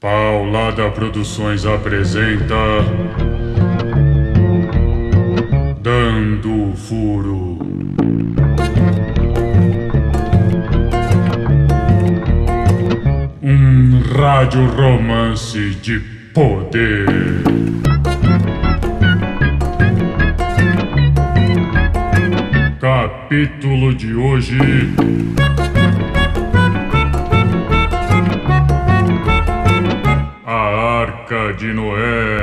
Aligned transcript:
Paulada 0.00 0.90
Produções 0.92 1.66
apresenta. 1.66 2.54
Dando 5.82 6.74
Furo. 6.74 7.58
Um 13.42 14.00
rádio 14.18 14.64
romance 14.68 15.74
de 15.82 16.00
poder. 16.32 17.04
Capítulo 22.80 23.94
de 23.94 24.14
hoje. 24.14 24.56
De 31.60 31.74
Noé. 31.74 32.39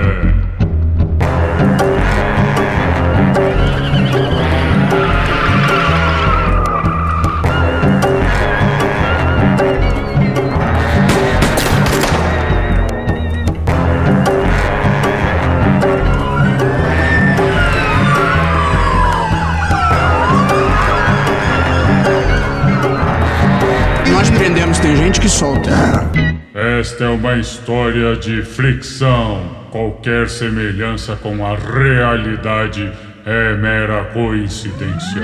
De 28.17 28.41
fricção. 28.41 29.67
Qualquer 29.71 30.27
semelhança 30.29 31.15
com 31.15 31.45
a 31.45 31.55
realidade 31.55 32.91
é 33.25 33.55
mera 33.55 34.05
coincidência. 34.05 35.21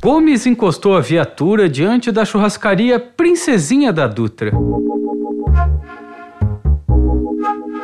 Gomes 0.00 0.46
encostou 0.46 0.96
a 0.96 1.00
viatura 1.00 1.68
diante 1.68 2.10
da 2.10 2.24
churrascaria 2.24 2.98
Princesinha 2.98 3.92
da 3.92 4.06
Dutra. 4.06 4.52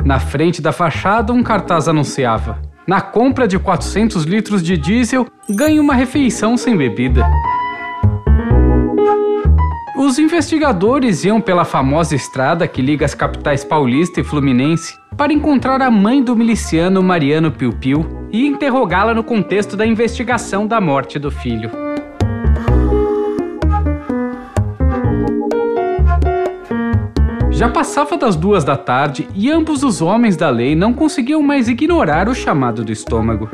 Na 0.05 0.19
frente 0.19 0.61
da 0.61 0.71
fachada, 0.71 1.33
um 1.33 1.41
cartaz 1.41 1.87
anunciava: 1.87 2.61
Na 2.87 3.01
compra 3.01 3.47
de 3.47 3.57
400 3.57 4.23
litros 4.23 4.61
de 4.61 4.77
diesel, 4.77 5.25
ganhe 5.49 5.79
uma 5.79 5.95
refeição 5.95 6.55
sem 6.55 6.77
bebida. 6.77 7.27
Os 9.97 10.19
investigadores 10.19 11.25
iam 11.25 11.41
pela 11.41 11.65
famosa 11.65 12.13
estrada 12.13 12.67
que 12.67 12.83
liga 12.83 13.03
as 13.03 13.15
capitais 13.15 13.63
paulista 13.63 14.21
e 14.21 14.23
fluminense 14.23 14.93
para 15.17 15.33
encontrar 15.33 15.81
a 15.81 15.89
mãe 15.89 16.23
do 16.23 16.35
miliciano 16.35 17.01
Mariano 17.01 17.51
Piu 17.51 17.73
Piu 17.73 18.05
e 18.31 18.45
interrogá-la 18.45 19.13
no 19.13 19.23
contexto 19.23 19.75
da 19.75 19.87
investigação 19.87 20.67
da 20.67 20.79
morte 20.79 21.17
do 21.17 21.31
filho. 21.31 21.84
Já 27.55 27.69
passava 27.69 28.17
das 28.17 28.35
duas 28.35 28.65
da 28.65 28.75
tarde 28.75 29.29
e 29.33 29.49
ambos 29.49 29.81
os 29.81 30.01
homens 30.01 30.35
da 30.35 30.49
lei 30.49 30.75
não 30.75 30.91
conseguiam 30.91 31.41
mais 31.41 31.69
ignorar 31.69 32.27
o 32.27 32.35
chamado 32.35 32.83
do 32.83 32.91
estômago. 32.91 33.49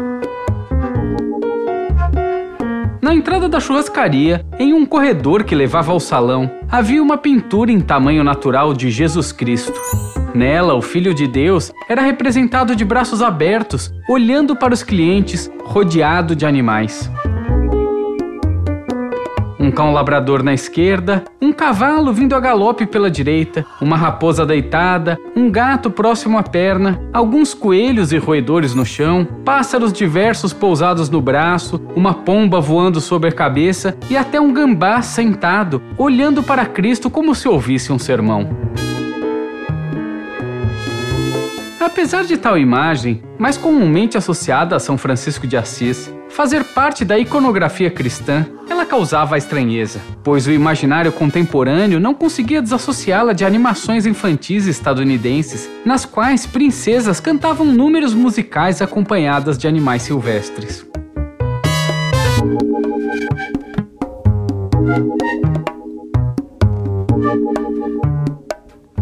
Na 3.00 3.14
entrada 3.14 3.48
da 3.48 3.60
churrascaria, 3.60 4.44
em 4.58 4.74
um 4.74 4.88
corredor 4.88 5.44
que 5.44 5.54
levava 5.54 5.92
ao 5.92 6.00
salão, 6.00 6.50
havia 6.68 7.02
uma 7.02 7.16
pintura 7.16 7.72
em 7.72 7.80
tamanho 7.80 8.24
natural 8.24 8.74
de 8.74 8.90
Jesus 8.90 9.32
Cristo. 9.32 9.80
Nela, 10.34 10.74
o 10.74 10.82
Filho 10.82 11.14
de 11.14 11.28
Deus 11.28 11.72
era 11.88 12.02
representado 12.02 12.76
de 12.76 12.84
braços 12.84 13.22
abertos, 13.22 13.94
olhando 14.10 14.56
para 14.56 14.74
os 14.74 14.82
clientes, 14.82 15.52
rodeado 15.64 16.36
de 16.36 16.44
animais 16.44 17.08
um 19.62 19.70
cão 19.70 19.94
labrador 19.94 20.42
na 20.42 20.54
esquerda, 20.54 21.24
um 21.40 21.54
cavalo 21.54 22.12
vindo 22.12 22.36
a 22.36 22.40
galope 22.40 22.88
pela 22.88 23.12
direita, 23.12 23.64
uma 23.80 23.96
raposa 23.96 24.44
deitada, 24.44 25.20
um 25.36 25.52
gato 25.52 25.92
próximo 25.92 26.38
à 26.38 26.44
perna, 26.44 27.00
alguns 27.14 27.54
coelhos 27.54 28.12
e 28.12 28.18
roedores 28.18 28.74
no 28.74 28.84
chão, 28.84 29.28
pássaros 29.46 29.94
diversos 29.94 30.52
pousados 30.52 31.10
no 31.10 31.22
braço, 31.22 31.80
uma 31.96 32.14
pomba 32.14 32.60
voando 32.60 33.00
sobre 33.00 33.30
a 33.30 33.34
cabeça 33.34 33.96
e 34.10 34.18
até 34.18 34.42
um 34.42 34.52
gambá 34.52 35.02
sentado, 35.04 35.82
olhando 35.96 36.42
para 36.42 36.66
Cristo 36.66 37.10
como 37.10 37.36
se 37.36 37.48
ouvisse 37.48 37.94
um 37.94 38.00
sermão. 38.00 38.50
Apesar 41.82 42.26
de 42.26 42.38
tal 42.38 42.60
imagem, 42.60 43.24
mais 43.40 43.58
comumente 43.58 44.16
associada 44.16 44.76
a 44.76 44.80
São 44.80 45.00
Francisco 45.00 45.48
de 45.48 45.58
Assis, 45.58 46.14
fazer 46.30 46.64
parte 46.64 47.04
da 47.04 47.18
iconografia 47.18 47.90
cristã, 47.90 48.46
ela 48.70 48.86
causava 48.86 49.36
estranheza, 49.36 50.00
pois 50.24 50.46
o 50.46 50.52
imaginário 50.52 51.12
contemporâneo 51.12 52.00
não 52.00 52.14
conseguia 52.14 52.62
desassociá-la 52.62 53.34
de 53.34 53.44
animações 53.44 54.06
infantis 54.06 54.68
estadunidenses, 54.68 55.68
nas 55.84 56.06
quais 56.06 56.46
princesas 56.46 57.20
cantavam 57.20 57.66
números 57.66 58.14
musicais 58.14 58.80
acompanhadas 58.80 59.58
de 59.58 59.68
animais 59.68 60.04
silvestres. 60.04 60.86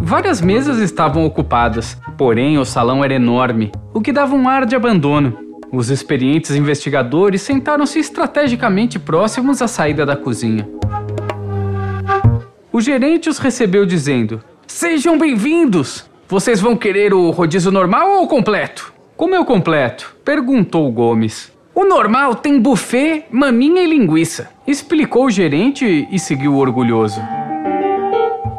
Várias 0.10 0.42
mesas 0.42 0.80
estavam 0.80 1.24
ocupadas, 1.24 1.96
porém 2.18 2.58
o 2.58 2.66
salão 2.66 3.04
era 3.04 3.14
enorme, 3.14 3.72
o 3.94 4.02
que 4.02 4.12
dava 4.12 4.34
um 4.34 4.50
ar 4.50 4.66
de 4.66 4.76
abandono. 4.76 5.38
Os 5.72 5.92
experientes 5.92 6.56
investigadores 6.56 7.44
sentaram-se 7.44 8.00
estrategicamente 8.00 8.98
próximos 8.98 9.62
à 9.62 9.68
saída 9.68 10.08
da 10.08 10.16
cozinha. 10.16 10.68
O 12.74 12.82
gerente 12.82 13.30
os 13.30 13.38
recebeu 13.38 13.86
dizendo: 13.86 14.44
Sejam 14.66 15.16
bem-vindos! 15.16 16.10
Vocês 16.28 16.60
vão 16.60 16.76
querer 16.76 17.14
o 17.14 17.30
rodízio 17.30 17.72
normal 17.72 18.14
ou 18.14 18.28
completo? 18.28 18.92
Como 19.16 19.36
é 19.36 19.40
o 19.40 19.46
completo? 19.46 20.16
perguntou 20.26 20.92
Gomes. 20.92 21.52
O 21.76 21.86
normal 21.86 22.34
tem 22.34 22.60
buffet, 22.60 23.26
maminha 23.30 23.84
e 23.84 23.88
linguiça, 23.88 24.50
explicou 24.66 25.26
o 25.26 25.30
gerente 25.30 26.08
e 26.12 26.18
seguiu 26.18 26.56
orgulhoso. 26.56 27.22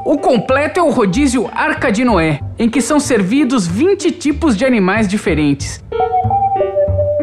O 0.04 0.16
completo 0.16 0.80
é 0.80 0.82
o 0.82 0.90
rodízio 0.90 1.50
Arca 1.52 1.92
de 1.92 2.04
Noé, 2.04 2.40
em 2.58 2.68
que 2.68 2.80
são 2.80 2.98
servidos 2.98 3.66
20 3.66 4.10
tipos 4.12 4.56
de 4.56 4.64
animais 4.64 5.06
diferentes. 5.06 5.82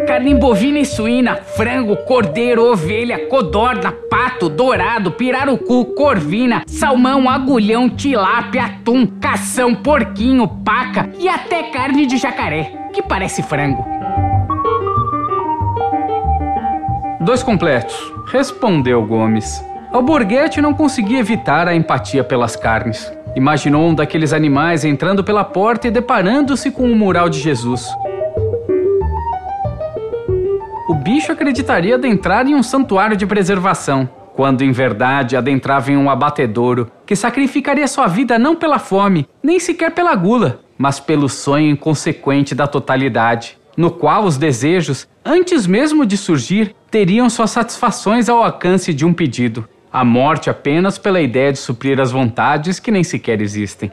Carne 0.05 0.35
bovina 0.35 0.79
e 0.79 0.85
suína, 0.85 1.35
frango, 1.35 1.97
cordeiro, 1.97 2.63
ovelha, 2.71 3.27
codorna, 3.27 3.91
pato, 3.91 4.47
dourado, 4.47 5.11
pirarucu, 5.11 5.85
corvina, 5.95 6.63
salmão, 6.65 7.27
agulhão, 7.29 7.89
tilápia, 7.89 8.65
atum, 8.65 9.05
cação, 9.19 9.75
porquinho, 9.75 10.47
paca 10.47 11.09
e 11.19 11.27
até 11.27 11.63
carne 11.71 12.05
de 12.05 12.17
jacaré, 12.17 12.71
que 12.93 13.01
parece 13.01 13.43
frango. 13.43 13.83
Dois 17.19 17.43
completos, 17.43 18.13
respondeu 18.31 19.05
Gomes. 19.05 19.61
Alborguete 19.91 20.61
não 20.61 20.73
conseguia 20.73 21.19
evitar 21.19 21.65
a 21.65 21.73
empatia 21.73 22.21
pelas 22.21 22.57
carnes. 22.57 23.11
Imaginou 23.35 23.87
um 23.87 23.95
daqueles 23.95 24.33
animais 24.33 24.83
entrando 24.83 25.23
pela 25.23 25.45
porta 25.45 25.87
e 25.87 25.91
deparando-se 25.91 26.71
com 26.71 26.91
o 26.91 26.95
mural 26.95 27.29
de 27.29 27.39
Jesus. 27.39 27.87
O 30.89 30.93
bicho 30.93 31.31
acreditaria 31.31 31.95
adentrar 31.95 32.45
em 32.47 32.53
um 32.53 32.61
santuário 32.61 33.15
de 33.15 33.25
preservação, 33.25 34.09
quando 34.35 34.61
em 34.61 34.71
verdade 34.71 35.37
adentrava 35.37 35.89
em 35.89 35.97
um 35.97 36.09
abatedouro 36.09 36.91
que 37.05 37.15
sacrificaria 37.15 37.87
sua 37.87 38.07
vida 38.07 38.37
não 38.37 38.57
pela 38.57 38.79
fome, 38.79 39.27
nem 39.41 39.57
sequer 39.57 39.91
pela 39.91 40.13
gula, 40.15 40.59
mas 40.77 40.99
pelo 40.99 41.29
sonho 41.29 41.69
inconsequente 41.69 42.53
da 42.53 42.67
totalidade, 42.67 43.57
no 43.77 43.89
qual 43.89 44.25
os 44.25 44.37
desejos, 44.37 45.07
antes 45.23 45.65
mesmo 45.65 46.05
de 46.05 46.17
surgir, 46.17 46.75
teriam 46.91 47.29
suas 47.29 47.51
satisfações 47.51 48.27
ao 48.27 48.43
alcance 48.43 48.93
de 48.93 49.05
um 49.05 49.13
pedido 49.13 49.67
a 49.91 50.03
morte 50.03 50.49
apenas 50.49 50.97
pela 50.97 51.21
ideia 51.21 51.51
de 51.51 51.59
suprir 51.59 51.99
as 51.99 52.11
vontades 52.11 52.79
que 52.79 52.91
nem 52.91 53.03
sequer 53.03 53.41
existem. 53.41 53.91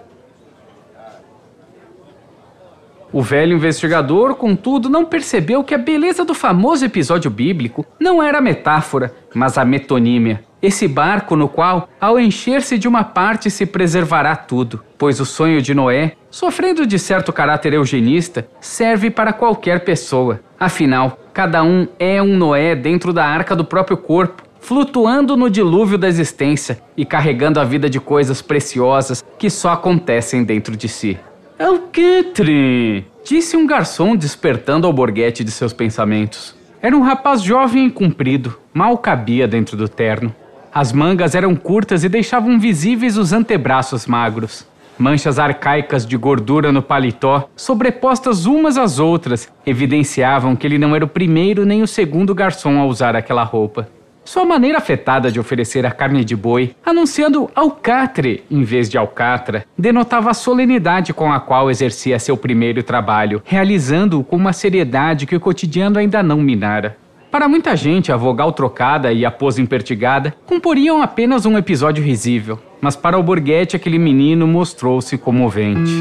O 3.15 3.23
velho 3.23 3.57
investigador, 3.57 4.35
contudo, 4.35 4.91
não 4.91 5.05
percebeu 5.05 5.63
que 5.63 5.73
a 5.73 5.79
beleza 5.79 6.25
do 6.25 6.35
famoso 6.35 6.85
episódio 6.85 7.31
bíblico 7.31 7.87
não 8.01 8.21
era 8.21 8.39
a 8.39 8.41
metáfora, 8.41 9.15
mas 9.33 9.57
a 9.57 9.65
metonímia, 9.65 10.43
esse 10.61 10.89
barco 10.89 11.37
no 11.37 11.49
qual, 11.49 11.89
ao 12.01 12.19
encher-se 12.19 12.77
de 12.77 12.89
uma 12.89 13.05
parte, 13.05 13.53
se 13.53 13.67
preservará 13.67 14.35
tudo, 14.35 14.83
pois 14.99 15.21
o 15.21 15.25
sonho 15.25 15.63
de 15.63 15.73
Noé, 15.75 16.17
sofrendo 16.29 16.85
de 16.85 16.99
certo 16.99 17.33
caráter 17.33 17.75
eugenista, 17.75 18.49
serve 18.61 19.11
para 19.11 19.33
qualquer 19.33 19.85
pessoa. 19.85 20.41
Afinal, 20.59 21.17
cada 21.33 21.63
um 21.63 21.87
é 22.01 22.21
um 22.21 22.37
Noé 22.37 22.75
dentro 22.75 23.13
da 23.13 23.25
arca 23.25 23.55
do 23.55 23.65
próprio 23.65 23.97
corpo, 23.97 24.43
flutuando 24.65 25.37
no 25.37 25.51
dilúvio 25.51 25.99
da 25.99 26.09
existência 26.09 26.79
e 26.97 27.05
carregando 27.05 27.61
a 27.61 27.65
vida 27.65 27.91
de 27.91 28.01
coisas 28.01 28.41
preciosas 28.41 29.23
que 29.39 29.51
só 29.51 29.73
acontecem 29.73 30.43
dentro 30.43 30.75
de 30.75 30.89
si. 30.89 31.19
É 31.59 31.69
o 31.69 31.81
que, 31.81 32.23
Tri? 32.35 33.05
Disse 33.23 33.59
um 33.59 33.67
garçom 33.67 34.17
despertando 34.17 34.87
ao 34.87 34.93
borguete 34.93 35.45
de 35.45 35.51
seus 35.51 35.75
pensamentos. 35.75 36.55
Era 36.81 36.97
um 36.97 37.03
rapaz 37.03 37.43
jovem 37.43 37.87
e 37.87 37.91
comprido, 37.91 38.59
mal 38.73 38.97
cabia 38.97 39.47
dentro 39.47 39.77
do 39.77 39.87
terno. 39.87 40.35
As 40.73 40.93
mangas 40.93 41.35
eram 41.35 41.55
curtas 41.55 42.03
e 42.03 42.09
deixavam 42.09 42.59
visíveis 42.59 43.19
os 43.19 43.35
antebraços 43.35 44.07
magros. 44.07 44.67
Manchas 44.99 45.39
arcaicas 45.39 46.07
de 46.07 46.17
gordura 46.17 46.73
no 46.73 46.81
paletó, 46.81 47.51
sobrepostas 47.55 48.47
umas 48.47 48.79
às 48.79 48.99
outras, 48.99 49.53
evidenciavam 49.67 50.57
que 50.57 50.67
ele 50.67 50.79
não 50.79 50.97
era 50.97 51.05
o 51.05 51.09
primeiro 51.09 51.67
nem 51.67 51.83
o 51.83 51.87
segundo 51.87 52.35
garçom 52.35 52.81
a 52.81 52.87
usar 52.87 53.15
aquela 53.15 53.43
roupa. 53.43 53.89
Sua 54.25 54.45
maneira 54.45 54.79
afetada 54.79 55.31
de 55.31 55.39
oferecer 55.39 55.85
a 55.85 55.91
carne 55.91 56.25
de 56.25 56.35
boi, 56.35 56.75
anunciando 56.85 57.51
alcatre 57.55 58.43
em 58.51 58.63
vez 58.65 58.89
de 58.89 58.97
alcatra, 58.97 59.67
denotava 59.77 60.31
a 60.31 60.35
solenidade 60.35 61.13
com 61.13 61.31
a 61.31 61.39
qual 61.39 61.71
exercia 61.71 62.19
seu 62.19 62.37
primeiro 62.37 62.83
trabalho, 62.83 63.43
realizando-o 63.45 64.25
com 64.25 64.37
uma 64.37 64.55
seriedade 64.55 65.27
que 65.27 65.37
o 65.37 65.41
cotidiano 65.41 65.99
ainda 65.99 66.23
não 66.23 66.39
minara. 66.39 66.97
Para 67.31 67.49
muita 67.49 67.77
gente, 67.77 68.13
a 68.13 68.17
vogal 68.17 68.53
trocada 68.53 69.13
e 69.13 69.27
a 69.27 69.31
pose 69.31 69.61
impertigada 69.61 70.35
comporiam 70.47 71.03
apenas 71.03 71.45
um 71.45 71.59
episódio 71.59 72.03
risível, 72.03 72.59
mas 72.81 72.97
para 72.97 73.19
o 73.19 73.23
Borghetti 73.23 73.77
aquele 73.77 73.99
menino 73.99 74.47
mostrou-se 74.47 75.19
comovente. 75.19 75.93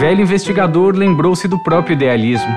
Velho 0.00 0.22
investigador 0.22 0.96
lembrou-se 0.96 1.46
do 1.46 1.58
próprio 1.58 1.92
idealismo 1.92 2.50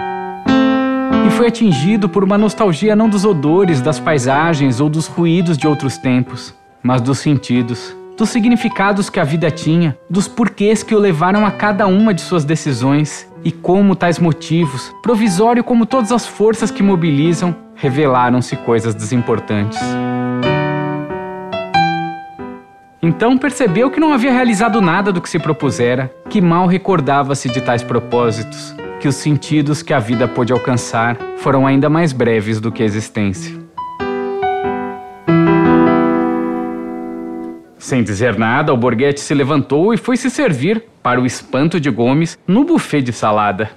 e 1.27 1.29
foi 1.31 1.47
atingido 1.47 2.07
por 2.07 2.23
uma 2.23 2.37
nostalgia 2.37 2.95
não 2.95 3.09
dos 3.09 3.25
odores, 3.25 3.81
das 3.81 3.99
paisagens 3.99 4.79
ou 4.79 4.87
dos 4.87 5.07
ruídos 5.07 5.57
de 5.57 5.67
outros 5.67 5.97
tempos, 5.97 6.53
mas 6.81 7.01
dos 7.01 7.19
sentidos 7.19 7.93
dos 8.17 8.29
significados 8.29 9.09
que 9.09 9.19
a 9.19 9.25
vida 9.25 9.51
tinha, 9.51 9.97
dos 10.09 10.27
porquês 10.27 10.83
que 10.83 10.95
o 10.95 10.99
levaram 10.99 11.45
a 11.45 11.51
cada 11.51 11.85
uma 11.85 12.13
de 12.13 12.21
suas 12.21 12.45
decisões 12.45 13.27
e 13.43 13.51
como 13.51 13.93
tais 13.93 14.19
motivos, 14.19 14.93
provisório 15.01 15.63
como 15.63 15.85
todas 15.85 16.13
as 16.13 16.25
forças 16.25 16.71
que 16.71 16.83
mobilizam, 16.83 17.53
revelaram-se 17.75 18.55
coisas 18.55 18.95
desimportantes. 18.95 19.81
Então 23.05 23.38
percebeu 23.38 23.91
que 23.91 24.00
não 24.00 24.13
havia 24.13 24.31
realizado 24.31 24.79
nada 24.79 25.11
do 25.11 25.21
que 25.21 25.29
se 25.29 25.38
propusera, 25.38 26.09
que 26.29 26.39
mal 26.39 26.65
recordava-se 26.65 27.50
de 27.50 27.59
tais 27.59 27.83
propósitos, 27.83 28.73
que 29.01 29.09
os 29.09 29.15
sentidos 29.15 29.83
que 29.83 29.94
a 29.94 30.00
vida 30.00 30.25
pôde 30.25 30.53
alcançar 30.53 31.17
foram 31.35 31.67
ainda 31.67 31.89
mais 31.89 32.13
breves 32.13 32.61
do 32.61 32.71
que 32.71 32.81
a 32.81 32.85
existência. 32.85 33.61
Sem 37.77 38.01
dizer 38.01 38.39
nada, 38.39 38.73
o 38.73 38.77
Borghetti 38.77 39.19
se 39.19 39.33
levantou 39.33 39.94
e 39.94 39.97
foi 39.97 40.15
se 40.15 40.29
servir, 40.29 40.85
para 41.03 41.19
o 41.19 41.25
espanto 41.25 41.81
de 41.81 41.89
Gomes, 41.89 42.39
no 42.47 42.63
buffet 42.63 43.01
de 43.01 43.11
salada. 43.11 43.69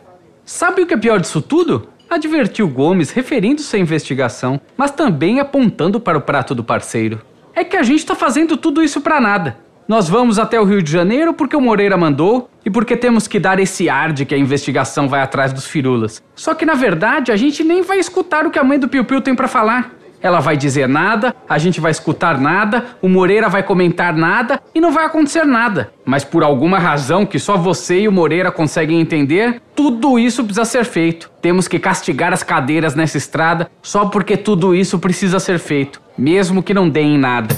Sabe 0.44 0.82
o 0.82 0.86
que 0.86 0.94
é 0.94 0.96
pior 0.96 1.18
disso 1.18 1.42
tudo? 1.42 1.88
Advertiu 2.08 2.68
Gomes, 2.68 3.10
referindo-se 3.10 3.74
à 3.74 3.80
investigação, 3.80 4.60
mas 4.76 4.92
também 4.92 5.40
apontando 5.40 5.98
para 5.98 6.16
o 6.16 6.20
prato 6.20 6.54
do 6.54 6.62
parceiro. 6.62 7.20
É 7.58 7.64
que 7.64 7.74
a 7.74 7.82
gente 7.82 8.00
está 8.00 8.14
fazendo 8.14 8.54
tudo 8.58 8.82
isso 8.82 9.00
para 9.00 9.18
nada. 9.18 9.56
Nós 9.88 10.10
vamos 10.10 10.38
até 10.38 10.60
o 10.60 10.64
Rio 10.64 10.82
de 10.82 10.92
Janeiro 10.92 11.32
porque 11.32 11.56
o 11.56 11.60
Moreira 11.60 11.96
mandou 11.96 12.50
e 12.62 12.68
porque 12.68 12.94
temos 12.94 13.26
que 13.26 13.40
dar 13.40 13.58
esse 13.58 13.88
ar 13.88 14.12
de 14.12 14.26
que 14.26 14.34
a 14.34 14.38
investigação 14.38 15.08
vai 15.08 15.22
atrás 15.22 15.54
dos 15.54 15.64
firulas. 15.64 16.22
Só 16.34 16.54
que 16.54 16.66
na 16.66 16.74
verdade 16.74 17.32
a 17.32 17.36
gente 17.36 17.64
nem 17.64 17.80
vai 17.80 17.98
escutar 17.98 18.44
o 18.44 18.50
que 18.50 18.58
a 18.58 18.64
mãe 18.64 18.78
do 18.78 18.88
Piu 18.88 19.06
Piu 19.06 19.22
tem 19.22 19.34
para 19.34 19.48
falar. 19.48 19.94
Ela 20.20 20.40
vai 20.40 20.56
dizer 20.56 20.88
nada, 20.88 21.34
a 21.48 21.58
gente 21.58 21.80
vai 21.80 21.90
escutar 21.90 22.40
nada, 22.40 22.84
o 23.02 23.08
Moreira 23.08 23.48
vai 23.48 23.62
comentar 23.62 24.14
nada 24.14 24.60
e 24.74 24.80
não 24.80 24.92
vai 24.92 25.04
acontecer 25.04 25.44
nada. 25.44 25.92
Mas 26.04 26.24
por 26.24 26.42
alguma 26.42 26.78
razão 26.78 27.26
que 27.26 27.38
só 27.38 27.56
você 27.56 28.00
e 28.00 28.08
o 28.08 28.12
Moreira 28.12 28.50
conseguem 28.50 29.00
entender, 29.00 29.60
tudo 29.74 30.18
isso 30.18 30.44
precisa 30.44 30.64
ser 30.64 30.84
feito. 30.84 31.30
Temos 31.40 31.68
que 31.68 31.78
castigar 31.78 32.32
as 32.32 32.42
cadeiras 32.42 32.94
nessa 32.94 33.18
estrada 33.18 33.70
só 33.82 34.06
porque 34.06 34.36
tudo 34.36 34.74
isso 34.74 34.98
precisa 34.98 35.38
ser 35.38 35.58
feito, 35.58 36.00
mesmo 36.16 36.62
que 36.62 36.74
não 36.74 36.88
deem 36.88 37.18
nada. 37.18 37.56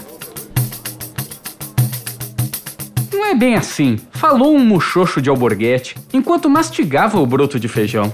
Não 3.12 3.26
é 3.26 3.34
bem 3.34 3.54
assim, 3.54 3.98
falou 4.12 4.54
um 4.54 4.64
muxoxo 4.64 5.20
de 5.20 5.30
alborguete 5.30 5.96
enquanto 6.12 6.48
mastigava 6.48 7.20
o 7.20 7.26
broto 7.26 7.60
de 7.60 7.68
feijão 7.68 8.12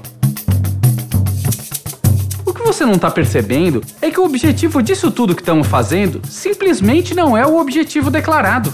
você 2.65 2.87
não 2.87 2.95
está 2.95 3.11
percebendo 3.11 3.83
é 4.01 4.11
que 4.11 4.19
o 4.19 4.25
objetivo 4.25 4.83
disso 4.83 5.11
tudo 5.11 5.35
que 5.35 5.43
estamos 5.43 5.67
fazendo 5.67 6.23
simplesmente 6.29 7.15
não 7.15 7.37
é 7.37 7.47
o 7.47 7.59
objetivo 7.59 8.11
declarado. 8.11 8.73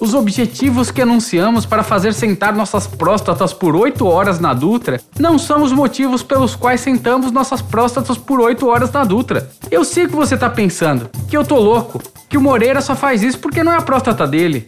Os 0.00 0.12
objetivos 0.12 0.90
que 0.90 1.02
anunciamos 1.02 1.64
para 1.64 1.82
fazer 1.82 2.12
sentar 2.12 2.52
nossas 2.54 2.86
próstatas 2.86 3.52
por 3.52 3.76
8 3.76 4.04
horas 4.06 4.40
na 4.40 4.54
Dutra 4.54 5.00
não 5.18 5.38
são 5.38 5.62
os 5.62 5.72
motivos 5.72 6.22
pelos 6.22 6.56
quais 6.56 6.80
sentamos 6.80 7.30
nossas 7.30 7.62
próstatas 7.62 8.18
por 8.18 8.40
8 8.40 8.66
horas 8.66 8.92
na 8.92 9.04
Dutra. 9.04 9.50
Eu 9.70 9.84
sei 9.84 10.06
que 10.06 10.14
você 10.14 10.34
está 10.34 10.50
pensando, 10.50 11.10
que 11.28 11.36
eu 11.36 11.44
tô 11.44 11.58
louco, 11.58 12.02
que 12.28 12.36
o 12.36 12.40
Moreira 12.40 12.80
só 12.80 12.94
faz 12.94 13.22
isso 13.22 13.38
porque 13.38 13.62
não 13.62 13.72
é 13.72 13.76
a 13.76 13.82
próstata 13.82 14.26
dele. 14.26 14.66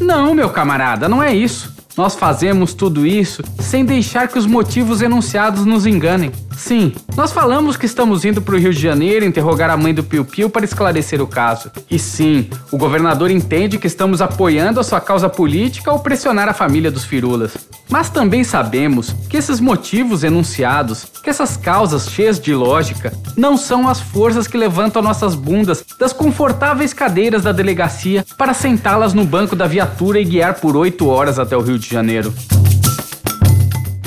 Não, 0.00 0.34
meu 0.34 0.50
camarada, 0.50 1.08
não 1.08 1.22
é 1.22 1.34
isso. 1.34 1.72
Nós 1.96 2.16
fazemos 2.16 2.74
tudo 2.74 3.06
isso 3.06 3.42
sem 3.64 3.84
deixar 3.84 4.28
que 4.28 4.38
os 4.38 4.46
motivos 4.46 5.02
enunciados 5.02 5.64
nos 5.64 5.86
enganem. 5.86 6.30
Sim, 6.56 6.92
nós 7.16 7.32
falamos 7.32 7.76
que 7.76 7.86
estamos 7.86 8.24
indo 8.24 8.40
para 8.40 8.54
o 8.54 8.58
Rio 8.58 8.72
de 8.72 8.80
Janeiro 8.80 9.24
interrogar 9.24 9.70
a 9.70 9.76
mãe 9.76 9.92
do 9.92 10.04
Piu 10.04 10.24
Piu 10.24 10.48
para 10.48 10.64
esclarecer 10.64 11.20
o 11.20 11.26
caso. 11.26 11.70
E 11.90 11.98
sim, 11.98 12.48
o 12.70 12.78
governador 12.78 13.30
entende 13.30 13.78
que 13.78 13.86
estamos 13.86 14.22
apoiando 14.22 14.78
a 14.78 14.84
sua 14.84 15.00
causa 15.00 15.28
política 15.28 15.90
ao 15.90 15.98
pressionar 15.98 16.48
a 16.48 16.54
família 16.54 16.90
dos 16.90 17.04
firulas. 17.04 17.56
Mas 17.90 18.08
também 18.08 18.44
sabemos 18.44 19.14
que 19.28 19.36
esses 19.36 19.60
motivos 19.60 20.24
enunciados, 20.24 21.06
que 21.22 21.30
essas 21.30 21.56
causas 21.56 22.08
cheias 22.08 22.38
de 22.38 22.54
lógica, 22.54 23.12
não 23.36 23.56
são 23.56 23.88
as 23.88 24.00
forças 24.00 24.46
que 24.46 24.56
levantam 24.56 25.02
nossas 25.02 25.34
bundas 25.34 25.84
das 25.98 26.12
confortáveis 26.12 26.92
cadeiras 26.92 27.42
da 27.42 27.52
delegacia 27.52 28.24
para 28.38 28.54
sentá-las 28.54 29.12
no 29.12 29.24
banco 29.24 29.56
da 29.56 29.66
viatura 29.66 30.20
e 30.20 30.24
guiar 30.24 30.54
por 30.54 30.76
oito 30.76 31.08
horas 31.08 31.38
até 31.38 31.56
o 31.56 31.60
Rio 31.60 31.78
de 31.78 31.88
Janeiro. 31.88 32.32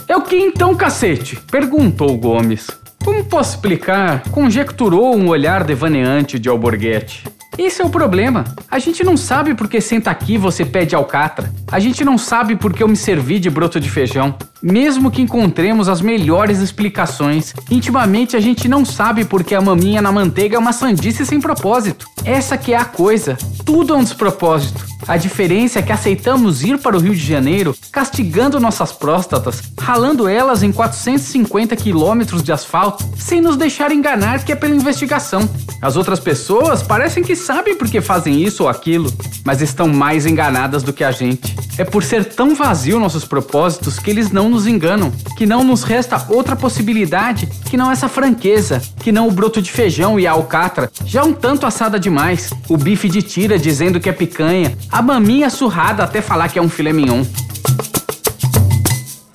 É 0.10 0.16
o 0.16 0.22
que 0.22 0.38
então, 0.38 0.74
cacete? 0.74 1.36
perguntou 1.52 2.18
Gomes. 2.18 2.68
Como 3.04 3.26
posso 3.26 3.56
explicar? 3.56 4.24
Conjecturou 4.32 5.14
um 5.18 5.28
olhar 5.28 5.66
devaneante 5.66 6.40
de 6.40 6.48
Alborguete. 6.48 7.26
Esse 7.58 7.82
é 7.82 7.86
o 7.86 7.90
problema. 7.90 8.46
A 8.72 8.80
gente 8.80 9.04
não 9.04 9.18
sabe 9.18 9.54
por 9.54 9.68
que 9.68 9.82
senta 9.82 10.10
aqui 10.10 10.38
você 10.38 10.64
pede 10.64 10.96
alcatra. 10.96 11.52
A 11.70 11.80
gente 11.80 12.06
não 12.06 12.18
sabe 12.18 12.56
por 12.56 12.72
que 12.72 12.82
eu 12.82 12.88
me 12.88 12.96
servi 12.96 13.38
de 13.38 13.50
broto 13.50 13.82
de 13.82 13.90
feijão. 13.90 14.34
Mesmo 14.62 15.12
que 15.12 15.22
encontremos 15.22 15.88
as 15.88 16.02
melhores 16.02 16.60
explicações, 16.60 17.54
intimamente 17.70 18.36
a 18.36 18.40
gente 18.40 18.68
não 18.68 18.84
sabe 18.84 19.24
por 19.24 19.44
que 19.44 19.54
a 19.54 19.62
maminha 19.62 20.02
na 20.02 20.12
manteiga 20.12 20.56
é 20.56 20.60
uma 20.60 20.74
sandice 20.74 21.26
sem 21.26 21.40
propósito. 21.40 22.08
Essa 22.26 22.58
que 22.58 22.74
é 22.74 22.78
a 22.78 22.86
coisa. 22.86 23.38
Tudo 23.66 23.94
é 23.94 23.98
um 23.98 24.04
despropósito. 24.04 24.86
A 25.08 25.16
diferença 25.16 25.80
é 25.80 25.82
que 25.82 25.92
aceitamos 25.92 26.64
ir 26.64 26.80
para 26.80 26.98
o 26.98 27.00
Rio 27.00 27.16
de 27.16 27.24
Janeiro 27.24 27.76
castigando 27.92 28.60
nossas 28.60 28.92
próstatas, 28.92 29.62
ralando 29.80 30.28
elas 30.28 30.64
em 30.64 30.72
450 30.72 31.76
quilômetros 31.76 32.44
de 32.44 32.52
asfalto, 32.52 33.06
sem 33.18 33.40
nos 33.40 33.56
deixar 33.56 33.92
enganar 33.92 34.44
que 34.44 34.52
é 34.52 34.56
pela 34.56 34.76
investigação. 34.76 35.48
As 35.82 35.96
outras 35.96 36.20
pessoas 36.20 36.82
parecem 36.82 37.24
que 37.24 37.36
sabem 37.36 37.76
por 37.76 37.88
que 37.88 38.02
fazem 38.02 38.42
isso 38.42 38.64
ou 38.64 38.70
aquilo, 38.70 39.14
mas 39.46 39.62
estão 39.62 39.88
mais 39.88 40.26
enganadas 40.26 40.84
do 40.84 40.92
que 40.92 41.04
a 41.04 41.12
gente. 41.12 41.56
É 41.77 41.86
por 41.86 42.03
ser 42.03 42.25
tão 42.25 42.55
vazio 42.55 43.00
nossos 43.00 43.24
propósitos 43.24 44.00
que 44.00 44.10
eles 44.10 44.31
não 44.31 44.50
nos 44.50 44.65
enganam, 44.65 45.12
que 45.38 45.46
não 45.46 45.63
nos 45.63 45.84
resta 45.84 46.25
outra 46.27 46.55
possibilidade 46.55 47.48
que 47.69 47.77
não 47.77 47.91
essa 47.91 48.10
franqueza, 48.10 48.81
que 49.00 49.12
não 49.12 49.27
o 49.27 49.31
broto 49.31 49.62
de 49.62 49.72
feijão 49.72 50.19
e 50.19 50.25
a 50.25 50.31
alcatra, 50.31 50.91
já 51.05 51.24
um 51.24 51.34
tanto 51.34 51.67
assada 51.67 52.00
demais, 52.00 52.51
o 52.67 52.77
bife 52.77 53.07
de 53.07 53.22
tira 53.22 53.60
dizendo 53.60 54.00
que 54.00 54.10
é 54.10 54.13
picanha, 54.13 54.75
a 54.91 55.03
maminha 55.03 55.51
surrada 55.51 56.03
até 56.03 56.19
falar 56.19 56.50
que 56.50 56.57
é 56.57 56.62
um 56.62 56.69
filé 56.69 56.91
mignon. 56.91 57.24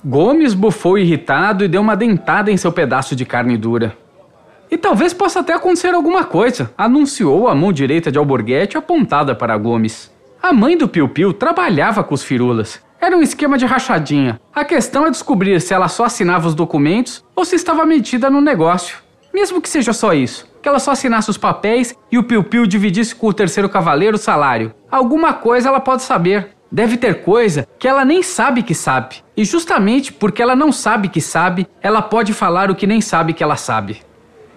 Gomes 0.03 0.53
bufou 0.53 0.97
irritado 0.97 1.63
e 1.63 1.69
deu 1.69 1.79
uma 1.79 1.95
dentada 1.95 2.51
em 2.51 2.57
seu 2.57 2.73
pedaço 2.73 3.15
de 3.15 3.25
carne 3.25 3.57
dura. 3.57 3.95
E 4.69 4.77
talvez 4.77 5.13
possa 5.13 5.39
até 5.39 5.53
acontecer 5.53 5.93
alguma 5.93 6.25
coisa, 6.25 6.71
anunciou 6.77 7.47
a 7.47 7.55
mão 7.55 7.71
direita 7.71 8.11
de 8.11 8.17
Alborguete 8.17 8.77
apontada 8.77 9.33
para 9.33 9.57
Gomes. 9.57 10.12
A 10.43 10.51
mãe 10.51 10.75
do 10.75 10.89
Piu 10.89 11.07
Piu 11.07 11.31
trabalhava 11.31 12.03
com 12.03 12.13
os 12.13 12.21
firulas. 12.21 12.81
Era 12.99 13.15
um 13.15 13.21
esquema 13.21 13.57
de 13.57 13.65
rachadinha. 13.65 14.41
A 14.53 14.65
questão 14.65 15.07
é 15.07 15.09
descobrir 15.09 15.61
se 15.61 15.73
ela 15.73 15.87
só 15.87 16.03
assinava 16.03 16.49
os 16.49 16.53
documentos 16.53 17.23
ou 17.33 17.45
se 17.45 17.55
estava 17.55 17.85
metida 17.85 18.29
no 18.29 18.41
negócio. 18.41 18.97
Mesmo 19.33 19.61
que 19.61 19.69
seja 19.69 19.93
só 19.93 20.13
isso, 20.13 20.45
que 20.61 20.67
ela 20.67 20.79
só 20.79 20.91
assinasse 20.91 21.29
os 21.29 21.37
papéis 21.37 21.95
e 22.11 22.17
o 22.17 22.23
Piu-Piu 22.25 22.67
dividisse 22.67 23.15
com 23.15 23.27
o 23.27 23.33
terceiro 23.33 23.69
cavaleiro 23.69 24.17
o 24.17 24.19
salário. 24.19 24.73
Alguma 24.91 25.33
coisa 25.33 25.69
ela 25.69 25.79
pode 25.79 26.03
saber. 26.03 26.49
Deve 26.69 26.97
ter 26.97 27.23
coisa 27.23 27.65
que 27.79 27.87
ela 27.87 28.03
nem 28.03 28.21
sabe 28.21 28.63
que 28.63 28.75
sabe. 28.75 29.23
E 29.37 29.45
justamente 29.45 30.11
porque 30.11 30.41
ela 30.41 30.57
não 30.57 30.73
sabe 30.73 31.07
que 31.07 31.21
sabe, 31.21 31.65
ela 31.81 32.01
pode 32.01 32.33
falar 32.33 32.69
o 32.69 32.75
que 32.75 32.85
nem 32.85 32.99
sabe 32.99 33.31
que 33.31 33.43
ela 33.43 33.55
sabe. 33.55 34.01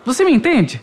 Você 0.05 0.25
me 0.25 0.33
entende? 0.33 0.83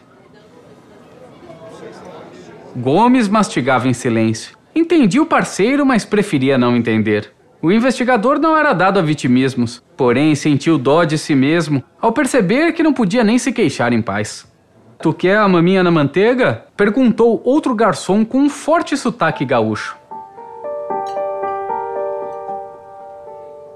Gomes 2.74 3.28
mastigava 3.28 3.90
em 3.90 3.94
silêncio. 3.94 4.63
Entendi 4.76 5.20
o 5.20 5.26
parceiro, 5.26 5.86
mas 5.86 6.04
preferia 6.04 6.58
não 6.58 6.76
entender. 6.76 7.32
O 7.62 7.72
investigador 7.72 8.40
não 8.40 8.58
era 8.58 8.74
dado 8.74 9.00
a 9.00 9.02
vitimismos, 9.02 9.82
porém 9.96 10.36
sentiu 10.36 10.78
dó 10.78 11.04
de 11.04 11.18
si 11.18 11.34
mesmo 11.34 11.84
ao 12.02 12.12
perceber 12.12 12.74
que 12.74 12.84
não 12.84 12.92
podia 12.92 13.24
nem 13.24 13.38
se 13.38 13.54
queixar 13.54 13.94
em 13.94 14.02
paz. 14.02 14.52
Tu 15.02 15.14
quer 15.14 15.38
a 15.38 15.48
maminha 15.48 15.84
na 15.84 15.92
manteiga? 15.92 16.66
perguntou 16.76 17.42
outro 17.46 17.74
garçom 17.76 18.26
com 18.26 18.40
um 18.40 18.50
forte 18.50 18.98
sotaque 18.98 19.46
gaúcho. 19.46 19.98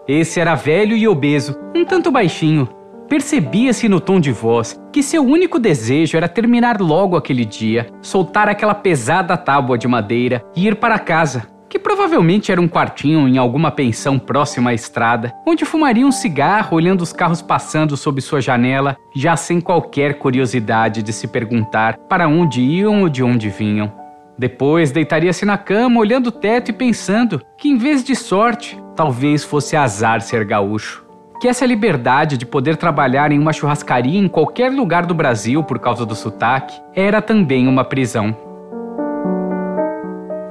Esse 0.07 0.39
era 0.39 0.55
velho 0.55 0.95
e 0.95 1.07
obeso, 1.07 1.57
um 1.75 1.83
tanto 1.83 2.09
baixinho. 2.09 2.67
Percebia-se 3.09 3.87
no 3.87 4.01
tom 4.01 4.19
de 4.19 4.33
voz 4.33 4.77
que 4.91 5.01
seu 5.01 5.23
único 5.23 5.57
desejo 5.59 6.17
era 6.17 6.27
terminar 6.27 6.81
logo 6.81 7.15
aquele 7.15 7.45
dia, 7.45 7.87
soltar 8.01 8.49
aquela 8.49 8.75
pesada 8.75 9.37
tábua 9.37 9.77
de 9.77 9.87
madeira 9.87 10.43
e 10.53 10.67
ir 10.67 10.75
para 10.75 10.99
casa, 10.99 11.47
que 11.69 11.79
provavelmente 11.79 12.51
era 12.51 12.59
um 12.59 12.67
quartinho 12.67 13.25
em 13.25 13.37
alguma 13.37 13.71
pensão 13.71 14.19
próxima 14.19 14.71
à 14.71 14.73
estrada, 14.73 15.33
onde 15.47 15.63
fumaria 15.63 16.05
um 16.05 16.11
cigarro 16.11 16.75
olhando 16.75 17.01
os 17.01 17.13
carros 17.13 17.41
passando 17.41 17.95
sob 17.95 18.19
sua 18.21 18.41
janela, 18.41 18.97
já 19.15 19.37
sem 19.37 19.61
qualquer 19.61 20.15
curiosidade 20.15 21.01
de 21.01 21.13
se 21.13 21.29
perguntar 21.29 21.97
para 22.09 22.27
onde 22.27 22.61
iam 22.61 23.03
ou 23.03 23.09
de 23.09 23.23
onde 23.23 23.47
vinham. 23.47 23.89
Depois 24.37 24.91
deitaria-se 24.91 25.45
na 25.45 25.57
cama 25.57 25.99
olhando 25.99 26.27
o 26.27 26.31
teto 26.31 26.71
e 26.71 26.73
pensando 26.73 27.41
que, 27.57 27.69
em 27.69 27.77
vez 27.77 28.03
de 28.03 28.15
sorte, 28.15 28.77
talvez 28.95 29.45
fosse 29.45 29.77
azar 29.77 30.21
ser 30.21 30.43
gaúcho. 30.43 31.06
Que 31.39 31.47
essa 31.47 31.65
liberdade 31.65 32.37
de 32.37 32.45
poder 32.45 32.77
trabalhar 32.77 33.31
em 33.31 33.37
uma 33.37 33.53
churrascaria 33.53 34.19
em 34.19 34.27
qualquer 34.27 34.71
lugar 34.71 35.05
do 35.05 35.13
Brasil 35.13 35.63
por 35.63 35.77
causa 35.77 36.05
do 36.05 36.15
sotaque 36.15 36.79
era 36.95 37.21
também 37.21 37.67
uma 37.67 37.83
prisão. 37.83 38.35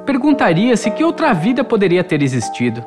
Perguntaria-se 0.07 0.91
que 0.93 1.03
outra 1.03 1.33
vida 1.33 1.65
poderia 1.65 2.05
ter 2.05 2.23
existido. 2.23 2.85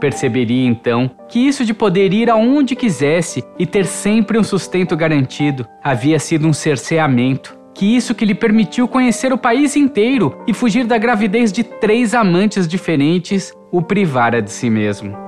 Perceberia 0.00 0.66
então 0.66 1.10
que 1.28 1.46
isso 1.46 1.64
de 1.64 1.74
poder 1.74 2.12
ir 2.12 2.30
aonde 2.30 2.74
quisesse 2.74 3.44
e 3.58 3.66
ter 3.66 3.84
sempre 3.84 4.38
um 4.38 4.42
sustento 4.42 4.96
garantido 4.96 5.68
havia 5.84 6.18
sido 6.18 6.48
um 6.48 6.52
cerceamento 6.52 7.60
que 7.74 7.96
isso 7.96 8.14
que 8.14 8.24
lhe 8.24 8.34
permitiu 8.34 8.86
conhecer 8.86 9.32
o 9.32 9.38
país 9.38 9.76
inteiro 9.76 10.36
e 10.46 10.52
fugir 10.52 10.84
da 10.84 10.98
gravidez 10.98 11.50
de 11.52 11.64
três 11.64 12.14
amantes 12.14 12.68
diferentes 12.68 13.52
o 13.70 13.80
privara 13.80 14.42
de 14.42 14.50
si 14.50 14.68
mesmo. 14.68 15.21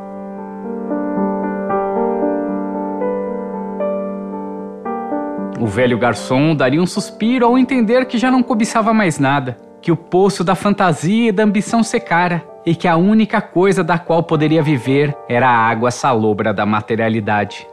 O 5.64 5.66
velho 5.66 5.97
garçom 5.97 6.54
daria 6.54 6.83
um 6.83 6.87
suspiro 6.87 7.47
ao 7.47 7.56
entender 7.56 8.04
que 8.04 8.18
já 8.18 8.30
não 8.30 8.42
cobiçava 8.42 8.92
mais 8.92 9.18
nada, 9.18 9.56
que 9.80 9.90
o 9.90 9.97
poço 9.97 10.44
da 10.44 10.54
fantasia 10.54 11.30
e 11.30 11.33
da 11.33 11.42
ambição 11.42 11.83
secara 11.83 12.44
e 12.66 12.75
que 12.75 12.87
a 12.87 12.99
única 12.99 13.40
coisa 13.40 13.83
da 13.83 13.99
qual 13.99 14.23
poderia 14.23 14.62
viver 14.62 15.16
era 15.26 15.49
a 15.49 15.56
água 15.56 15.90
salobra 15.90 16.52
da 16.52 16.66
materialidade. 16.66 17.66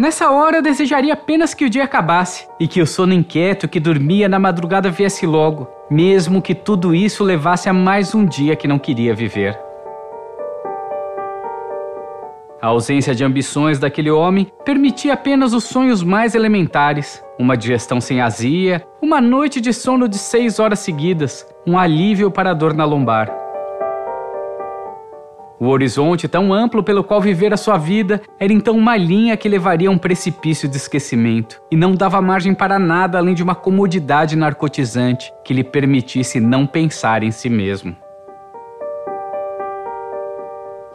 Nessa 0.00 0.32
hora, 0.32 0.60
desejaria 0.60 1.12
apenas 1.12 1.54
que 1.54 1.64
o 1.64 1.70
dia 1.70 1.84
acabasse 1.84 2.48
e 2.58 2.66
que 2.66 2.82
o 2.82 2.86
sono 2.88 3.12
inquieto 3.12 3.68
que 3.68 3.78
dormia 3.78 4.28
na 4.28 4.40
madrugada 4.40 4.90
viesse 4.90 5.24
logo, 5.26 5.68
mesmo 5.88 6.42
que 6.42 6.56
tudo 6.56 6.92
isso 6.92 7.22
levasse 7.22 7.68
a 7.68 7.72
mais 7.72 8.16
um 8.16 8.26
dia 8.26 8.56
que 8.56 8.66
não 8.66 8.80
queria 8.80 9.14
viver. 9.14 9.63
A 12.64 12.68
ausência 12.68 13.14
de 13.14 13.22
ambições 13.22 13.78
daquele 13.78 14.10
homem 14.10 14.50
permitia 14.64 15.12
apenas 15.12 15.52
os 15.52 15.64
sonhos 15.64 16.02
mais 16.02 16.34
elementares: 16.34 17.22
uma 17.38 17.58
digestão 17.58 18.00
sem 18.00 18.22
azia, 18.22 18.82
uma 19.02 19.20
noite 19.20 19.60
de 19.60 19.70
sono 19.70 20.08
de 20.08 20.16
seis 20.16 20.58
horas 20.58 20.78
seguidas, 20.78 21.46
um 21.66 21.78
alívio 21.78 22.30
para 22.30 22.52
a 22.52 22.54
dor 22.54 22.72
na 22.72 22.86
lombar. 22.86 23.30
O 25.60 25.66
horizonte 25.66 26.26
tão 26.26 26.54
amplo 26.54 26.82
pelo 26.82 27.04
qual 27.04 27.20
vivera 27.20 27.54
sua 27.58 27.76
vida 27.76 28.22
era 28.40 28.50
então 28.50 28.78
uma 28.78 28.96
linha 28.96 29.36
que 29.36 29.46
levaria 29.46 29.90
a 29.90 29.92
um 29.92 29.98
precipício 29.98 30.66
de 30.66 30.78
esquecimento, 30.78 31.60
e 31.70 31.76
não 31.76 31.94
dava 31.94 32.18
margem 32.22 32.54
para 32.54 32.78
nada 32.78 33.18
além 33.18 33.34
de 33.34 33.42
uma 33.42 33.54
comodidade 33.54 34.36
narcotizante 34.36 35.30
que 35.44 35.52
lhe 35.52 35.62
permitisse 35.62 36.40
não 36.40 36.66
pensar 36.66 37.22
em 37.22 37.30
si 37.30 37.50
mesmo. 37.50 37.94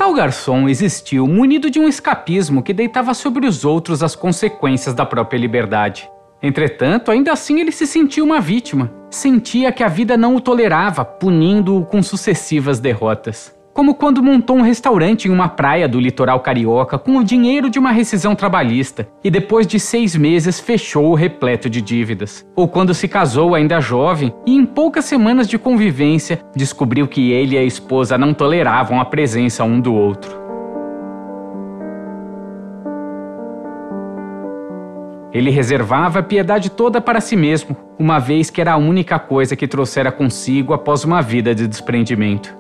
Tal 0.10 0.16
garçom 0.16 0.68
existiu 0.68 1.28
munido 1.28 1.70
de 1.70 1.80
um 1.80 1.88
escapismo 1.88 2.64
que 2.64 2.74
deitava 2.74 3.14
sobre 3.14 3.46
os 3.46 3.64
outros 3.64 4.02
as 4.02 4.16
consequências 4.16 4.96
da 4.96 5.06
própria 5.06 5.38
liberdade. 5.38 6.10
Entretanto, 6.42 7.12
ainda 7.12 7.32
assim 7.32 7.60
ele 7.60 7.72
se 7.72 7.86
sentia 7.86 8.24
uma 8.24 8.42
vítima. 8.42 8.92
Sentia 9.12 9.72
que 9.72 9.84
a 9.84 9.88
vida 9.88 10.18
não 10.18 10.36
o 10.36 10.42
tolerava, 10.42 11.06
punindo-o 11.06 11.86
com 11.86 12.02
sucessivas 12.02 12.80
derrotas 12.80 13.59
como 13.74 13.96
quando 13.96 14.24
montou 14.24 14.58
um 14.58 14.62
restaurante 14.62 15.28
em 15.28 15.32
uma 15.32 15.48
praia 15.48 15.88
do 15.88 16.00
litoral 16.00 16.40
carioca 16.40 16.98
com 16.98 17.18
o 17.18 17.24
dinheiro 17.24 17.70
de 17.70 17.80
uma 17.80 17.92
rescisão 17.92 18.36
trabalhista 18.36 19.08
e 19.24 19.30
depois 19.30 19.68
de 19.68 19.80
seis 19.80 20.16
meses 20.16 20.60
fechou 20.60 21.14
repleto 21.14 21.70
de 21.70 21.82
dívidas. 21.82 22.46
Ou 22.56 22.68
quando 22.68 22.94
se 22.94 23.08
casou 23.08 23.56
ainda 23.56 23.80
jovem 23.80 24.34
e 24.46 24.56
em 24.56 24.66
poucas 24.66 25.06
semanas 25.06 25.48
de 25.48 25.58
convivência 25.58 26.42
descobriu 26.56 27.08
que 27.08 27.32
ele 27.32 27.56
e 27.56 27.58
a 27.58 27.64
esposa 27.64 28.18
não 28.18 28.34
toleravam 28.34 29.00
a 29.00 29.06
presença 29.06 29.64
um 29.64 29.80
do 29.80 29.94
outro. 29.94 30.40
Ele 35.32 35.52
reservava 35.52 36.20
a 36.20 36.24
piedade 36.24 36.72
toda 36.72 37.00
para 37.00 37.22
si 37.22 37.36
mesmo, 37.36 37.78
uma 38.00 38.18
vez 38.18 38.50
que 38.50 38.60
era 38.60 38.74
a 38.74 38.78
única 38.78 39.20
coisa 39.20 39.56
que 39.56 39.68
trouxera 39.68 40.12
consigo 40.12 40.74
após 40.74 41.04
uma 41.04 41.22
vida 41.22 41.54
de 41.54 41.68
desprendimento 41.68 42.59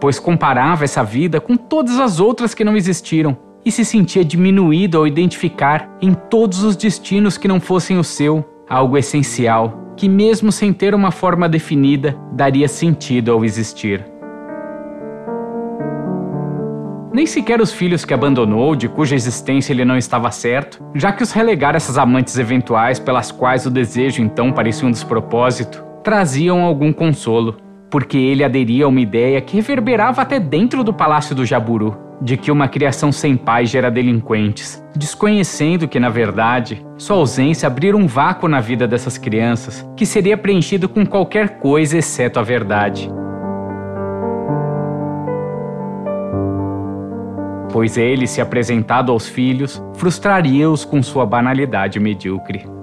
pois 0.00 0.18
comparava 0.18 0.84
essa 0.84 1.02
vida 1.02 1.40
com 1.40 1.56
todas 1.56 1.98
as 1.98 2.20
outras 2.20 2.54
que 2.54 2.64
não 2.64 2.76
existiram 2.76 3.36
e 3.64 3.70
se 3.70 3.84
sentia 3.84 4.24
diminuído 4.24 4.98
ao 4.98 5.06
identificar 5.06 5.90
em 6.00 6.14
todos 6.14 6.62
os 6.62 6.76
destinos 6.76 7.36
que 7.36 7.48
não 7.48 7.60
fossem 7.60 7.98
o 7.98 8.04
seu 8.04 8.44
algo 8.68 8.96
essencial 8.96 9.94
que, 9.96 10.08
mesmo 10.08 10.52
sem 10.52 10.72
ter 10.72 10.94
uma 10.94 11.10
forma 11.10 11.48
definida, 11.48 12.16
daria 12.32 12.68
sentido 12.68 13.32
ao 13.32 13.44
existir. 13.44 14.04
Nem 17.12 17.26
sequer 17.26 17.60
os 17.60 17.72
filhos 17.72 18.04
que 18.04 18.14
abandonou, 18.14 18.76
de 18.76 18.88
cuja 18.88 19.16
existência 19.16 19.72
ele 19.72 19.84
não 19.84 19.96
estava 19.96 20.30
certo, 20.30 20.80
já 20.94 21.10
que 21.10 21.22
os 21.22 21.32
relegara 21.32 21.76
essas 21.76 21.98
amantes 21.98 22.38
eventuais 22.38 23.00
pelas 23.00 23.32
quais 23.32 23.66
o 23.66 23.70
desejo 23.70 24.22
então 24.22 24.52
parecia 24.52 24.86
um 24.86 24.92
despropósito, 24.92 25.84
traziam 26.04 26.62
algum 26.62 26.92
consolo 26.92 27.56
porque 27.90 28.18
ele 28.18 28.44
aderia 28.44 28.84
a 28.84 28.88
uma 28.88 29.00
ideia 29.00 29.40
que 29.40 29.56
reverberava 29.56 30.22
até 30.22 30.38
dentro 30.38 30.84
do 30.84 30.92
palácio 30.92 31.34
do 31.34 31.46
Jaburu, 31.46 31.96
de 32.20 32.36
que 32.36 32.50
uma 32.50 32.68
criação 32.68 33.12
sem 33.12 33.36
pai 33.36 33.64
gera 33.64 33.90
delinquentes, 33.90 34.82
desconhecendo 34.94 35.86
que, 35.86 36.00
na 36.00 36.08
verdade, 36.08 36.84
sua 36.96 37.16
ausência 37.16 37.66
abria 37.66 37.96
um 37.96 38.06
vácuo 38.06 38.48
na 38.48 38.60
vida 38.60 38.86
dessas 38.88 39.16
crianças, 39.16 39.88
que 39.96 40.04
seria 40.04 40.36
preenchido 40.36 40.88
com 40.88 41.06
qualquer 41.06 41.58
coisa 41.58 41.98
exceto 41.98 42.38
a 42.38 42.42
verdade. 42.42 43.10
Pois 47.72 47.96
ele, 47.96 48.26
se 48.26 48.40
apresentado 48.40 49.12
aos 49.12 49.28
filhos, 49.28 49.82
frustraria-os 49.94 50.84
com 50.84 51.02
sua 51.02 51.24
banalidade 51.24 52.00
medíocre. 52.00 52.77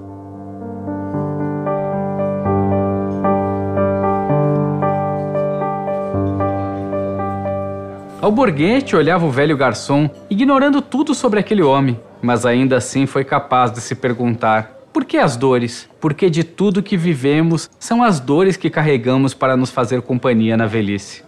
Alborguete 8.26 8.96
olhava 8.96 9.24
o 9.24 9.30
velho 9.30 9.56
garçom, 9.56 10.10
ignorando 10.28 10.82
tudo 10.82 11.14
sobre 11.14 11.38
aquele 11.38 11.62
homem, 11.62 11.96
mas 12.20 12.44
ainda 12.44 12.76
assim 12.76 13.06
foi 13.06 13.22
capaz 13.22 13.70
de 13.70 13.80
se 13.80 13.94
perguntar: 13.94 14.80
por 14.92 15.04
que 15.04 15.16
as 15.16 15.36
dores? 15.36 15.88
Porque 16.00 16.28
de 16.28 16.42
tudo 16.42 16.82
que 16.82 16.96
vivemos 16.96 17.70
são 17.78 18.02
as 18.02 18.18
dores 18.18 18.56
que 18.56 18.68
carregamos 18.68 19.32
para 19.32 19.56
nos 19.56 19.70
fazer 19.70 20.02
companhia 20.02 20.56
na 20.56 20.66
velhice. 20.66 21.22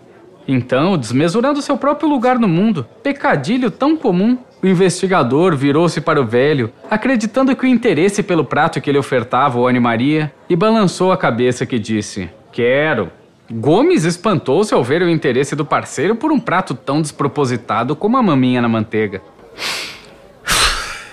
Então, 0.49 0.99
desmesurando 0.99 1.63
seu 1.63 1.77
próprio 1.77 2.09
lugar 2.09 2.37
no 2.37 2.49
mundo, 2.49 2.85
pecadilho 3.01 3.71
tão 3.71 3.97
comum, 3.97 4.37
o 4.61 4.67
investigador 4.67 5.55
virou-se 5.55 6.01
para 6.01 6.21
o 6.21 6.27
velho, 6.27 6.73
acreditando 6.91 7.55
que 7.55 7.65
o 7.65 7.69
interesse 7.69 8.25
pelo 8.25 8.45
prato 8.45 8.81
que 8.81 8.91
ele 8.91 8.99
ofertava 8.99 9.61
o 9.61 9.69
animaria, 9.69 10.33
e 10.51 10.57
balançou 10.57 11.13
a 11.13 11.17
cabeça 11.17 11.65
que 11.65 11.79
disse: 11.79 12.29
Quero. 12.51 13.18
Gomes 13.51 14.05
espantou-se 14.05 14.75
ao 14.75 14.85
ver 14.85 15.01
o 15.01 15.09
interesse 15.09 15.57
do 15.57 15.65
parceiro 15.65 16.15
por 16.15 16.31
um 16.31 16.39
prato 16.39 16.75
tão 16.75 17.01
despropositado 17.01 17.97
como 17.97 18.19
a 18.19 18.23
maminha 18.23 18.61
na 18.61 18.69
manteiga. 18.69 19.23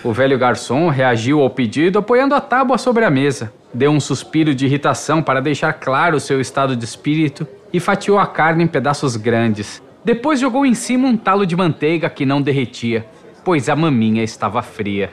O 0.03 0.11
velho 0.11 0.37
garçom 0.37 0.89
reagiu 0.89 1.39
ao 1.39 1.49
pedido 1.49 1.97
apoiando 1.97 2.35
a 2.35 2.41
tábua 2.41 2.77
sobre 2.77 3.05
a 3.05 3.09
mesa. 3.09 3.53
Deu 3.73 3.89
um 3.89 4.01
suspiro 4.01 4.53
de 4.53 4.65
irritação 4.65 5.23
para 5.23 5.41
deixar 5.41 5.71
claro 5.73 6.19
seu 6.19 6.41
estado 6.41 6.75
de 6.75 6.83
espírito 6.83 7.47
e 7.71 7.79
fatiou 7.79 8.19
a 8.19 8.27
carne 8.27 8.65
em 8.65 8.67
pedaços 8.67 9.15
grandes. 9.15 9.81
Depois 10.03 10.37
jogou 10.37 10.65
em 10.65 10.73
cima 10.73 11.07
um 11.07 11.15
talo 11.15 11.45
de 11.45 11.55
manteiga 11.55 12.09
que 12.09 12.25
não 12.25 12.41
derretia, 12.41 13.05
pois 13.45 13.69
a 13.69 13.77
maminha 13.77 14.21
estava 14.21 14.61
fria. 14.61 15.09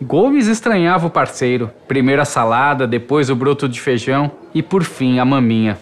Gomes 0.00 0.46
estranhava 0.46 1.08
o 1.08 1.10
parceiro. 1.10 1.72
Primeiro 1.88 2.22
a 2.22 2.24
salada, 2.24 2.86
depois 2.86 3.30
o 3.30 3.34
broto 3.34 3.68
de 3.68 3.80
feijão 3.80 4.30
e 4.54 4.62
por 4.62 4.84
fim 4.84 5.18
a 5.18 5.24
maminha. 5.24 5.76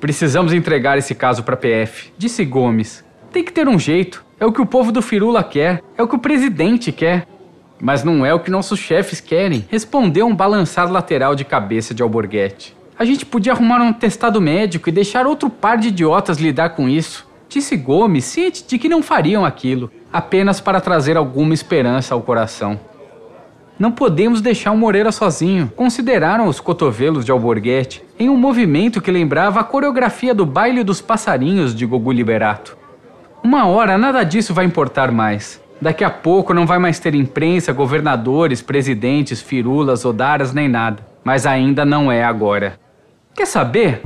Precisamos 0.00 0.54
entregar 0.54 0.96
esse 0.96 1.14
caso 1.14 1.42
para 1.42 1.54
a 1.54 1.58
PF, 1.58 2.10
disse 2.16 2.42
Gomes. 2.42 3.04
Tem 3.30 3.44
que 3.44 3.52
ter 3.52 3.68
um 3.68 3.78
jeito. 3.78 4.24
É 4.40 4.46
o 4.46 4.52
que 4.52 4.62
o 4.62 4.66
povo 4.66 4.90
do 4.90 5.02
Firula 5.02 5.44
quer, 5.44 5.82
é 5.96 6.02
o 6.02 6.08
que 6.08 6.16
o 6.16 6.18
presidente 6.18 6.90
quer. 6.90 7.28
Mas 7.78 8.02
não 8.02 8.24
é 8.24 8.32
o 8.32 8.40
que 8.40 8.50
nossos 8.50 8.78
chefes 8.78 9.20
querem, 9.20 9.66
respondeu 9.70 10.26
um 10.26 10.34
balançar 10.34 10.90
lateral 10.90 11.34
de 11.34 11.44
cabeça 11.44 11.92
de 11.92 12.02
Alborguete. 12.02 12.74
A 12.98 13.04
gente 13.04 13.26
podia 13.26 13.52
arrumar 13.52 13.82
um 13.82 13.92
testado 13.92 14.40
médico 14.40 14.88
e 14.88 14.92
deixar 14.92 15.26
outro 15.26 15.50
par 15.50 15.76
de 15.76 15.88
idiotas 15.88 16.38
lidar 16.38 16.70
com 16.70 16.88
isso, 16.88 17.28
disse 17.46 17.76
Gomes, 17.76 18.24
ciente 18.24 18.64
de 18.66 18.78
que 18.78 18.88
não 18.88 19.02
fariam 19.02 19.44
aquilo, 19.44 19.90
apenas 20.10 20.60
para 20.60 20.80
trazer 20.80 21.18
alguma 21.18 21.52
esperança 21.52 22.14
ao 22.14 22.22
coração. 22.22 22.80
Não 23.78 23.92
podemos 23.92 24.40
deixar 24.42 24.72
o 24.72 24.76
Moreira 24.76 25.12
sozinho, 25.12 25.72
consideraram 25.74 26.46
os 26.46 26.60
cotovelos 26.60 27.24
de 27.24 27.30
Alborguete, 27.30 28.02
em 28.20 28.28
um 28.28 28.36
movimento 28.36 29.00
que 29.00 29.10
lembrava 29.10 29.60
a 29.60 29.64
coreografia 29.64 30.34
do 30.34 30.44
baile 30.44 30.84
dos 30.84 31.00
passarinhos 31.00 31.74
de 31.74 31.86
Gugu 31.86 32.12
Liberato. 32.12 32.76
Uma 33.42 33.66
hora 33.66 33.96
nada 33.96 34.22
disso 34.22 34.52
vai 34.52 34.66
importar 34.66 35.10
mais. 35.10 35.58
Daqui 35.80 36.04
a 36.04 36.10
pouco 36.10 36.52
não 36.52 36.66
vai 36.66 36.78
mais 36.78 36.98
ter 36.98 37.14
imprensa, 37.14 37.72
governadores, 37.72 38.60
presidentes, 38.60 39.40
firulas, 39.40 40.04
odaras 40.04 40.52
nem 40.52 40.68
nada. 40.68 41.02
Mas 41.24 41.46
ainda 41.46 41.86
não 41.86 42.12
é 42.12 42.22
agora. 42.22 42.78
Quer 43.34 43.46
saber? 43.46 44.02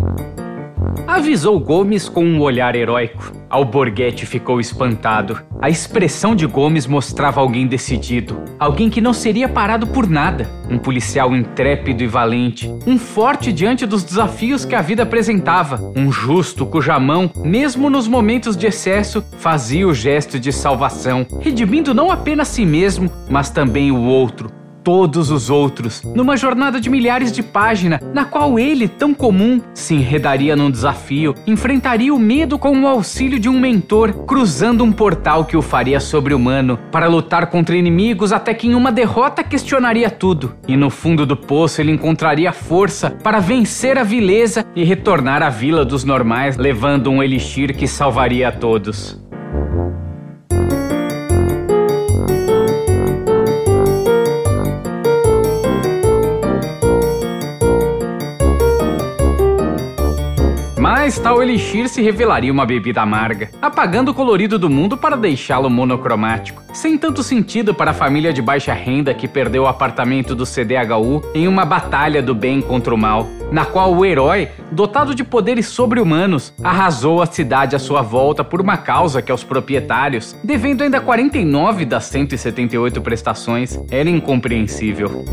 Avisou 1.06 1.60
Gomes 1.60 2.08
com 2.08 2.24
um 2.24 2.40
olhar 2.40 2.74
heróico. 2.74 3.32
Alborguete 3.48 4.26
ficou 4.26 4.58
espantado. 4.58 5.40
A 5.60 5.70
expressão 5.70 6.34
de 6.34 6.46
Gomes 6.46 6.86
mostrava 6.86 7.40
alguém 7.40 7.66
decidido, 7.66 8.42
alguém 8.58 8.90
que 8.90 9.00
não 9.00 9.12
seria 9.12 9.48
parado 9.48 9.86
por 9.86 10.08
nada, 10.08 10.48
um 10.68 10.78
policial 10.78 11.34
intrépido 11.34 12.02
e 12.02 12.06
valente, 12.06 12.68
um 12.86 12.98
forte 12.98 13.52
diante 13.52 13.86
dos 13.86 14.02
desafios 14.02 14.64
que 14.64 14.74
a 14.74 14.82
vida 14.82 15.04
apresentava, 15.04 15.80
um 15.96 16.10
justo 16.10 16.66
cuja 16.66 16.98
mão, 16.98 17.30
mesmo 17.36 17.88
nos 17.88 18.08
momentos 18.08 18.56
de 18.56 18.66
excesso, 18.66 19.24
fazia 19.38 19.86
o 19.86 19.94
gesto 19.94 20.38
de 20.40 20.52
salvação, 20.52 21.26
redimindo 21.40 21.94
não 21.94 22.10
apenas 22.10 22.48
si 22.48 22.66
mesmo, 22.66 23.10
mas 23.30 23.50
também 23.50 23.92
o 23.92 24.02
outro, 24.02 24.50
todos 24.84 25.30
os 25.30 25.48
outros, 25.48 26.02
numa 26.14 26.36
jornada 26.36 26.78
de 26.78 26.90
milhares 26.90 27.32
de 27.32 27.42
páginas, 27.42 28.00
na 28.12 28.26
qual 28.26 28.58
ele, 28.58 28.86
tão 28.86 29.14
comum, 29.14 29.60
se 29.72 29.94
enredaria 29.94 30.54
num 30.54 30.70
desafio, 30.70 31.34
enfrentaria 31.46 32.14
o 32.14 32.18
medo 32.18 32.58
com 32.58 32.78
o 32.78 32.86
auxílio 32.86 33.40
de 33.40 33.48
um 33.48 33.58
mentor, 33.58 34.12
cruzando 34.26 34.84
um 34.84 34.92
portal 34.92 35.46
que 35.46 35.56
o 35.56 35.62
faria 35.62 35.98
sobre-humano, 35.98 36.78
para 36.92 37.08
lutar 37.08 37.46
contra 37.46 37.76
inimigos 37.76 38.32
até 38.32 38.52
que 38.52 38.68
em 38.68 38.74
uma 38.74 38.92
derrota 38.92 39.42
questionaria 39.42 40.10
tudo, 40.10 40.54
e 40.68 40.76
no 40.76 40.90
fundo 40.90 41.24
do 41.24 41.36
poço 41.36 41.80
ele 41.80 41.92
encontraria 41.92 42.52
força 42.52 43.10
para 43.10 43.40
vencer 43.40 43.96
a 43.96 44.02
vileza 44.04 44.66
e 44.76 44.84
retornar 44.84 45.42
à 45.42 45.48
vila 45.48 45.84
dos 45.84 46.04
normais, 46.04 46.58
levando 46.58 47.10
um 47.10 47.22
elixir 47.22 47.74
que 47.74 47.88
salvaria 47.88 48.48
a 48.48 48.52
todos. 48.52 49.18
Tal 61.24 61.42
elixir 61.42 61.88
se 61.88 62.02
revelaria 62.02 62.52
uma 62.52 62.66
bebida 62.66 63.00
amarga, 63.00 63.48
apagando 63.62 64.10
o 64.10 64.14
colorido 64.14 64.58
do 64.58 64.68
mundo 64.68 64.94
para 64.94 65.16
deixá-lo 65.16 65.70
monocromático, 65.70 66.62
sem 66.74 66.98
tanto 66.98 67.22
sentido 67.22 67.72
para 67.72 67.92
a 67.92 67.94
família 67.94 68.30
de 68.30 68.42
baixa 68.42 68.74
renda 68.74 69.14
que 69.14 69.26
perdeu 69.26 69.62
o 69.62 69.66
apartamento 69.66 70.34
do 70.34 70.44
CDHU 70.44 71.22
em 71.34 71.48
uma 71.48 71.64
batalha 71.64 72.22
do 72.22 72.34
bem 72.34 72.60
contra 72.60 72.94
o 72.94 72.98
mal, 72.98 73.26
na 73.50 73.64
qual 73.64 73.94
o 73.94 74.04
herói, 74.04 74.50
dotado 74.70 75.14
de 75.14 75.24
poderes 75.24 75.66
sobre-humanos, 75.66 76.52
arrasou 76.62 77.22
a 77.22 77.26
cidade 77.26 77.74
à 77.74 77.78
sua 77.78 78.02
volta 78.02 78.44
por 78.44 78.60
uma 78.60 78.76
causa 78.76 79.22
que 79.22 79.32
aos 79.32 79.42
proprietários, 79.42 80.36
devendo 80.44 80.82
ainda 80.82 81.00
49 81.00 81.86
das 81.86 82.04
178 82.04 83.00
prestações, 83.00 83.80
era 83.90 84.10
incompreensível. 84.10 85.24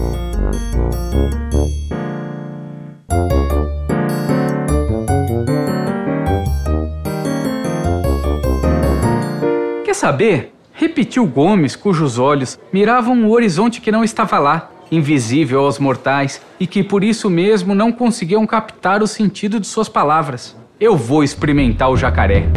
Saber? 10.02 10.52
Repetiu 10.74 11.28
Gomes, 11.28 11.76
cujos 11.76 12.18
olhos 12.18 12.60
miravam 12.74 13.24
o 13.24 13.32
horizonte 13.32 13.80
que 13.80 13.92
não 13.92 14.04
estava 14.04 14.40
lá, 14.40 14.72
invisível 14.92 15.60
aos 15.60 15.78
mortais, 15.78 16.42
e 16.60 16.66
que 16.66 16.84
por 16.84 17.04
isso 17.04 17.30
mesmo 17.30 17.76
não 17.76 17.92
conseguiam 17.92 18.48
captar 18.48 19.04
o 19.04 19.08
sentido 19.08 19.60
de 19.60 19.68
suas 19.68 19.88
palavras. 19.88 20.58
Eu 20.80 20.98
vou 20.98 21.24
experimentar 21.24 21.92
o 21.92 21.96
jacaré. 21.96 22.48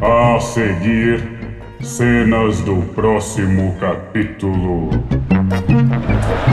A 0.00 0.40
seguir 0.40 1.37
Cenas 1.88 2.60
do 2.60 2.82
próximo 2.94 3.74
capítulo. 3.80 4.90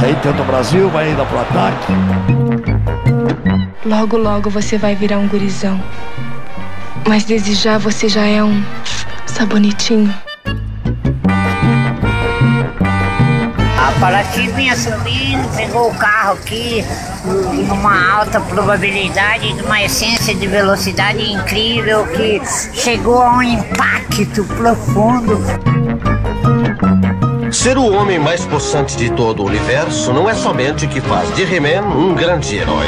Aí 0.02 0.16
tenta 0.24 0.42
o 0.42 0.46
Brasil, 0.46 0.90
vai 0.90 1.10
ainda 1.10 1.26
pro 1.26 1.40
ataque. 1.40 1.92
Logo, 3.86 4.16
logo 4.16 4.50
você 4.50 4.78
vai 4.78 4.96
virar 4.96 5.20
um 5.20 5.28
gurizão. 5.28 5.78
Mas 7.06 7.26
desejar 7.26 7.78
você 7.78 8.08
já 8.08 8.26
é 8.26 8.42
um 8.42 8.64
sabonitinho. 9.28 10.25
Paraty 13.94 14.48
vinha 14.50 14.76
subindo, 14.76 15.48
pegou 15.56 15.90
o 15.90 15.96
carro 15.96 16.34
aqui 16.34 16.86
numa 17.68 18.18
alta 18.18 18.40
probabilidade, 18.40 19.52
de 19.54 19.64
uma 19.64 19.82
essência 19.82 20.36
de 20.36 20.46
velocidade 20.48 21.32
incrível 21.32 22.06
que 22.08 22.42
chegou 22.74 23.22
a 23.22 23.38
um 23.38 23.44
impacto 23.44 24.44
profundo. 24.44 25.40
Ser 27.52 27.78
o 27.78 27.94
homem 27.94 28.18
mais 28.20 28.46
possante 28.46 28.98
de 28.98 29.10
todo 29.12 29.44
o 29.44 29.46
universo 29.46 30.12
não 30.14 30.30
é 30.30 30.34
somente 30.34 30.86
o 30.86 30.90
que 30.90 31.00
faz 31.02 31.34
de 31.36 31.44
He-Man 31.44 31.88
um 31.88 32.14
grande 32.14 32.58
herói. 32.58 32.88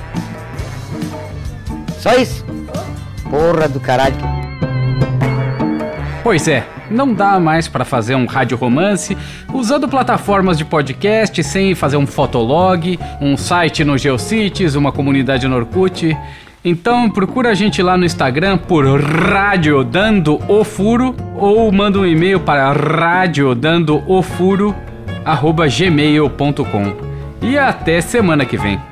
Só 2.01 2.15
isso. 2.15 2.43
Porra 3.29 3.69
do 3.69 3.79
caralho. 3.79 4.15
Pois 6.23 6.47
é, 6.47 6.65
não 6.89 7.13
dá 7.13 7.39
mais 7.39 7.67
para 7.67 7.85
fazer 7.85 8.15
um 8.15 8.25
rádio 8.25 8.57
romance 8.57 9.15
usando 9.53 9.87
plataformas 9.87 10.57
de 10.57 10.65
podcast 10.65 11.43
sem 11.43 11.75
fazer 11.75 11.97
um 11.97 12.07
fotolog, 12.07 12.99
um 13.21 13.37
site 13.37 13.83
no 13.83 13.99
Geocities, 13.99 14.73
uma 14.73 14.91
comunidade 14.91 15.47
no 15.47 15.55
Orkut. 15.55 16.17
Então 16.65 17.07
procura 17.07 17.49
a 17.49 17.53
gente 17.53 17.83
lá 17.83 17.95
no 17.95 18.05
Instagram 18.05 18.57
por 18.57 18.83
Rádio 18.99 19.83
Dando 19.83 20.39
o 20.47 20.63
Furo 20.63 21.15
ou 21.35 21.71
manda 21.71 21.99
um 21.99 22.05
e-mail 22.05 22.39
para 22.39 22.73
dando 23.55 24.01
o. 24.07 24.23
E 27.43 27.57
até 27.59 28.01
semana 28.01 28.43
que 28.43 28.57
vem. 28.57 28.90